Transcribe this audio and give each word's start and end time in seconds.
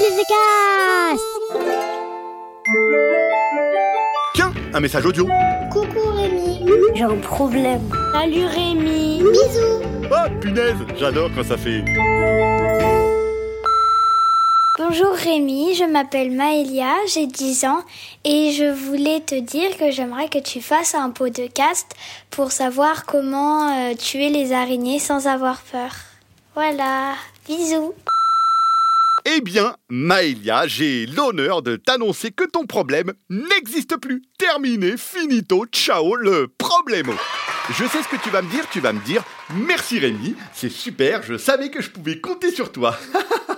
Billy 0.00 0.24
Tiens, 4.34 4.52
un 4.72 4.80
message 4.80 5.04
audio. 5.04 5.28
Coucou 5.70 6.08
Rémi. 6.14 6.64
J'ai 6.94 7.02
un 7.02 7.16
problème. 7.18 7.82
Salut 8.14 8.46
Rémi. 8.46 9.18
Bisous. 9.18 9.82
Oh 10.10 10.40
punaise, 10.40 10.76
j'adore 10.98 11.28
quand 11.34 11.44
ça 11.44 11.58
fait. 11.58 11.84
Bonjour 14.78 15.12
Rémi, 15.12 15.74
je 15.74 15.84
m'appelle 15.84 16.30
Maëlia, 16.30 16.94
j'ai 17.12 17.26
10 17.26 17.66
ans 17.66 17.82
et 18.24 18.52
je 18.52 18.72
voulais 18.72 19.20
te 19.20 19.38
dire 19.38 19.76
que 19.76 19.90
j'aimerais 19.90 20.30
que 20.30 20.38
tu 20.38 20.62
fasses 20.62 20.94
un 20.94 21.10
podcast 21.10 21.94
pour 22.30 22.52
savoir 22.52 23.04
comment 23.04 23.68
euh, 23.68 23.94
tuer 23.94 24.30
les 24.30 24.54
araignées 24.54 24.98
sans 24.98 25.26
avoir 25.26 25.60
peur. 25.60 25.94
Voilà, 26.54 27.16
bisous. 27.46 27.92
Eh 29.40 29.42
bien, 29.42 29.74
Maëlia, 29.88 30.66
j'ai 30.66 31.06
l'honneur 31.06 31.62
de 31.62 31.76
t'annoncer 31.76 32.30
que 32.30 32.44
ton 32.44 32.66
problème 32.66 33.14
n'existe 33.30 33.96
plus. 33.96 34.20
Terminé, 34.36 34.98
finito, 34.98 35.64
ciao, 35.72 36.14
le 36.14 36.48
problème. 36.58 37.10
Je 37.70 37.86
sais 37.86 38.02
ce 38.02 38.08
que 38.08 38.22
tu 38.22 38.28
vas 38.28 38.42
me 38.42 38.50
dire, 38.50 38.68
tu 38.70 38.80
vas 38.80 38.92
me 38.92 39.00
dire 39.00 39.24
merci 39.54 39.98
Rémi, 39.98 40.34
c'est 40.52 40.68
super, 40.68 41.22
je 41.22 41.38
savais 41.38 41.70
que 41.70 41.80
je 41.80 41.88
pouvais 41.88 42.20
compter 42.20 42.52
sur 42.52 42.70
toi. 42.70 42.98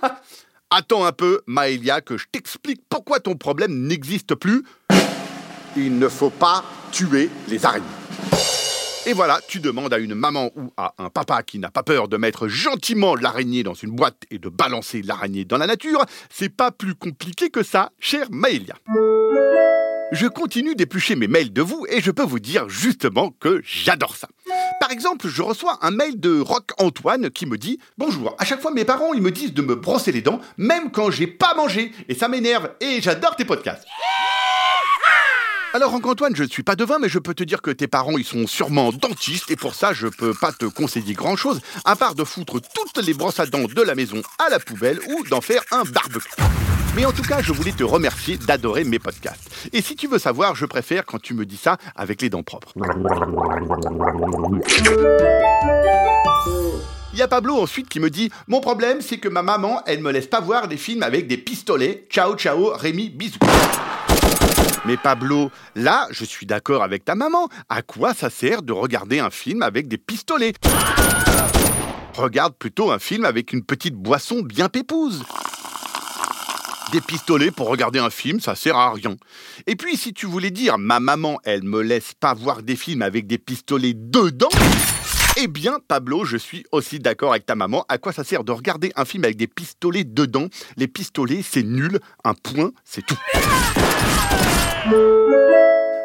Attends 0.70 1.04
un 1.04 1.12
peu, 1.12 1.42
Maëlia, 1.46 2.00
que 2.00 2.16
je 2.16 2.26
t'explique 2.32 2.82
pourquoi 2.88 3.20
ton 3.20 3.36
problème 3.36 3.86
n'existe 3.86 4.34
plus. 4.34 4.64
Il 5.76 6.00
ne 6.00 6.08
faut 6.08 6.30
pas 6.30 6.64
tuer 6.90 7.30
les 7.48 7.64
araignées. 7.64 7.97
Et 9.08 9.14
voilà, 9.14 9.40
tu 9.48 9.60
demandes 9.60 9.94
à 9.94 9.98
une 9.98 10.14
maman 10.14 10.50
ou 10.54 10.70
à 10.76 10.92
un 10.98 11.08
papa 11.08 11.42
qui 11.42 11.58
n'a 11.58 11.70
pas 11.70 11.82
peur 11.82 12.08
de 12.08 12.18
mettre 12.18 12.46
gentiment 12.46 13.14
l'araignée 13.14 13.62
dans 13.62 13.72
une 13.72 13.92
boîte 13.92 14.24
et 14.30 14.38
de 14.38 14.50
balancer 14.50 15.00
l'araignée 15.00 15.46
dans 15.46 15.56
la 15.56 15.66
nature. 15.66 16.04
C'est 16.28 16.50
pas 16.50 16.70
plus 16.70 16.94
compliqué 16.94 17.48
que 17.48 17.62
ça, 17.62 17.90
chère 17.98 18.26
Maëlia. 18.30 18.74
Je 20.12 20.26
continue 20.26 20.74
d'éplucher 20.74 21.16
mes 21.16 21.26
mails 21.26 21.54
de 21.54 21.62
vous 21.62 21.86
et 21.88 22.02
je 22.02 22.10
peux 22.10 22.22
vous 22.22 22.38
dire 22.38 22.68
justement 22.68 23.30
que 23.40 23.62
j'adore 23.64 24.14
ça. 24.14 24.28
Par 24.78 24.90
exemple, 24.90 25.26
je 25.26 25.40
reçois 25.40 25.78
un 25.80 25.90
mail 25.90 26.20
de 26.20 26.40
Rock 26.40 26.72
Antoine 26.76 27.30
qui 27.30 27.46
me 27.46 27.56
dit 27.56 27.78
Bonjour, 27.96 28.36
à 28.38 28.44
chaque 28.44 28.60
fois 28.60 28.72
mes 28.72 28.84
parents 28.84 29.14
ils 29.14 29.22
me 29.22 29.30
disent 29.30 29.54
de 29.54 29.62
me 29.62 29.74
brosser 29.74 30.12
les 30.12 30.20
dents, 30.20 30.40
même 30.58 30.90
quand 30.90 31.10
j'ai 31.10 31.26
pas 31.26 31.54
mangé, 31.54 31.92
et 32.10 32.14
ça 32.14 32.28
m'énerve, 32.28 32.72
et 32.82 33.00
j'adore 33.00 33.36
tes 33.36 33.46
podcasts. 33.46 33.86
Alors, 35.80 35.94
Antoine, 35.94 36.34
je 36.34 36.42
ne 36.42 36.48
suis 36.48 36.64
pas 36.64 36.74
devin, 36.74 36.98
mais 36.98 37.08
je 37.08 37.20
peux 37.20 37.34
te 37.34 37.44
dire 37.44 37.62
que 37.62 37.70
tes 37.70 37.86
parents, 37.86 38.18
ils 38.18 38.24
sont 38.24 38.48
sûrement 38.48 38.90
dentistes, 38.90 39.48
et 39.52 39.54
pour 39.54 39.76
ça, 39.76 39.92
je 39.92 40.08
peux 40.08 40.34
pas 40.34 40.50
te 40.50 40.64
conseiller 40.64 41.14
grand 41.14 41.36
chose, 41.36 41.60
à 41.84 41.94
part 41.94 42.16
de 42.16 42.24
foutre 42.24 42.60
toutes 42.60 43.06
les 43.06 43.14
brosses 43.14 43.38
à 43.38 43.46
dents 43.46 43.62
de 43.62 43.82
la 43.82 43.94
maison 43.94 44.20
à 44.44 44.50
la 44.50 44.58
poubelle 44.58 44.98
ou 45.08 45.22
d'en 45.28 45.40
faire 45.40 45.62
un 45.70 45.84
barbecue. 45.84 46.34
Mais 46.96 47.04
en 47.04 47.12
tout 47.12 47.22
cas, 47.22 47.42
je 47.42 47.52
voulais 47.52 47.70
te 47.70 47.84
remercier 47.84 48.38
d'adorer 48.38 48.82
mes 48.82 48.98
podcasts. 48.98 49.48
Et 49.72 49.80
si 49.80 49.94
tu 49.94 50.08
veux 50.08 50.18
savoir, 50.18 50.56
je 50.56 50.66
préfère 50.66 51.06
quand 51.06 51.22
tu 51.22 51.32
me 51.32 51.46
dis 51.46 51.56
ça 51.56 51.76
avec 51.94 52.22
les 52.22 52.28
dents 52.28 52.42
propres. 52.42 52.72
Il 57.12 57.18
y 57.20 57.22
a 57.22 57.28
Pablo 57.28 57.54
ensuite 57.54 57.88
qui 57.88 58.00
me 58.00 58.10
dit 58.10 58.32
Mon 58.48 58.60
problème, 58.60 59.00
c'est 59.00 59.18
que 59.18 59.28
ma 59.28 59.44
maman, 59.44 59.82
elle 59.86 60.00
me 60.00 60.10
laisse 60.10 60.26
pas 60.26 60.40
voir 60.40 60.66
des 60.66 60.76
films 60.76 61.04
avec 61.04 61.28
des 61.28 61.38
pistolets. 61.38 62.04
Ciao, 62.10 62.34
ciao, 62.34 62.72
Rémi, 62.74 63.10
bisous. 63.10 63.38
Mais 64.84 64.96
Pablo, 64.96 65.50
là, 65.74 66.06
je 66.10 66.24
suis 66.24 66.46
d'accord 66.46 66.82
avec 66.82 67.04
ta 67.04 67.14
maman. 67.14 67.48
À 67.68 67.82
quoi 67.82 68.14
ça 68.14 68.30
sert 68.30 68.62
de 68.62 68.72
regarder 68.72 69.18
un 69.18 69.30
film 69.30 69.62
avec 69.62 69.88
des 69.88 69.98
pistolets? 69.98 70.54
Regarde 72.14 72.54
plutôt 72.56 72.90
un 72.90 72.98
film 72.98 73.24
avec 73.24 73.52
une 73.52 73.64
petite 73.64 73.94
boisson 73.94 74.40
bien 74.40 74.68
pépouse. 74.68 75.24
Des 76.92 77.00
pistolets 77.02 77.50
pour 77.50 77.68
regarder 77.68 77.98
un 77.98 78.08
film, 78.08 78.40
ça 78.40 78.54
sert 78.54 78.76
à 78.76 78.92
rien. 78.92 79.16
Et 79.66 79.76
puis, 79.76 79.96
si 79.96 80.14
tu 80.14 80.26
voulais 80.26 80.50
dire 80.50 80.78
ma 80.78 81.00
maman, 81.00 81.38
elle 81.44 81.62
me 81.62 81.82
laisse 81.82 82.14
pas 82.18 82.32
voir 82.32 82.62
des 82.62 82.76
films 82.76 83.02
avec 83.02 83.26
des 83.26 83.38
pistolets 83.38 83.92
dedans, 83.94 84.48
eh 85.36 85.46
bien, 85.46 85.78
Pablo, 85.86 86.24
je 86.24 86.36
suis 86.36 86.64
aussi 86.72 86.98
d'accord 86.98 87.32
avec 87.32 87.46
ta 87.46 87.54
maman. 87.54 87.84
À 87.88 87.98
quoi 87.98 88.12
ça 88.12 88.24
sert 88.24 88.42
de 88.42 88.52
regarder 88.52 88.90
un 88.96 89.04
film 89.04 89.24
avec 89.24 89.36
des 89.36 89.46
pistolets 89.46 90.04
dedans? 90.04 90.48
Les 90.76 90.88
pistolets, 90.88 91.44
c'est 91.48 91.62
nul. 91.62 92.00
Un 92.24 92.34
point, 92.34 92.72
c'est 92.84 93.06
tout. 93.06 93.18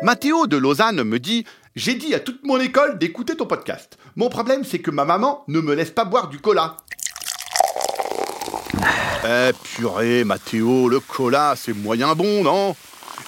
Mathéo 0.02 0.48
de 0.48 0.58
Lausanne 0.58 1.04
me 1.04 1.18
dit 1.18 1.46
J'ai 1.76 1.96
dit 1.96 2.14
à 2.14 2.20
toute 2.20 2.44
mon 2.46 2.60
école 2.60 3.00
d'écouter 3.00 3.36
ton 3.38 3.46
podcast. 3.46 3.98
Mon 4.16 4.30
problème, 4.30 4.64
c'est 4.64 4.80
que 4.80 4.92
ma 4.92 5.06
maman 5.06 5.44
ne 5.48 5.60
me 5.62 5.74
laisse 5.74 5.92
pas 5.92 6.06
boire 6.06 6.28
du 6.28 6.40
cola. 6.40 6.78
Eh 9.26 9.52
purée, 9.64 10.24
Mathéo, 10.26 10.90
le 10.90 11.00
cola, 11.00 11.54
c'est 11.56 11.74
moyen 11.74 12.14
bon, 12.16 12.44
non? 12.44 12.76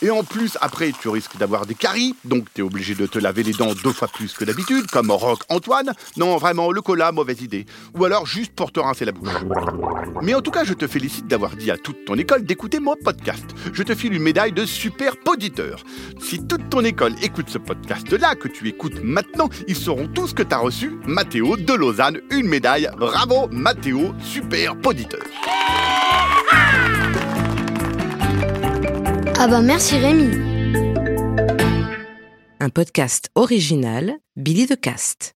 Et 0.06 0.12
en 0.12 0.24
plus, 0.24 0.56
après, 0.62 0.92
tu 0.92 1.10
risques 1.10 1.36
d'avoir 1.38 1.66
des 1.66 1.74
caries, 1.74 2.14
donc 2.26 2.46
t'es 2.54 2.62
obligé 2.62 2.94
de 2.94 3.08
te 3.08 3.18
laver 3.18 3.42
les 3.42 3.54
dents 3.54 3.74
deux 3.84 3.92
fois 3.92 4.08
plus 4.08 4.34
que 4.34 4.46
d'habitude, 4.46 4.86
comme 4.92 5.10
Rock 5.10 5.42
Antoine. 5.50 5.94
Non, 6.16 6.38
vraiment, 6.38 6.72
le 6.72 6.80
cola, 6.84 7.12
mauvaise 7.12 7.42
idée. 7.42 7.66
Ou 7.96 8.06
alors 8.06 8.28
juste 8.28 8.54
pour 8.54 8.72
te 8.72 8.80
rincer 8.80 9.06
la 9.06 9.14
bouche. 9.14 9.34
Mais 10.22 10.36
en 10.36 10.42
tout 10.42 10.52
cas, 10.52 10.64
je 10.64 10.76
te 10.76 10.86
félicite 10.86 11.26
d'avoir 11.26 11.56
dit 11.56 11.72
à 11.72 11.78
toute 11.78 12.06
ton 12.06 12.14
école 12.20 12.46
d'écouter 12.46 12.80
mon 12.80 12.96
podcast. 12.96 13.46
Je 13.74 13.82
te 13.82 13.96
file 13.96 14.14
une 14.14 14.22
médaille 14.22 14.52
de 14.52 14.68
super 14.68 15.18
poditeur. 15.18 15.80
Si 16.20 16.46
toute 16.46 16.70
ton 16.70 16.82
école 16.82 17.16
écoute 17.24 17.50
ce 17.50 17.58
podcast-là, 17.58 18.36
que 18.36 18.48
tu 18.48 18.68
écoutes 18.68 19.02
maintenant, 19.02 19.50
ils 19.68 19.76
sauront 19.76 20.08
tous 20.08 20.34
que 20.34 20.44
t'as 20.44 20.60
reçu, 20.60 21.00
Mathéo 21.08 21.58
de 21.58 21.74
Lausanne, 21.74 22.22
une 22.30 22.48
médaille. 22.48 22.92
Bravo, 22.96 23.48
Mathéo, 23.50 24.14
super 24.22 24.80
poditeur. 24.80 25.24
Ah 29.38 29.48
bah 29.48 29.62
merci 29.62 29.98
Rémi. 29.98 30.30
Un 32.62 32.70
podcast 32.70 33.30
original, 33.36 34.14
Billy 34.38 34.66
de 34.66 34.76
Cast. 34.76 35.34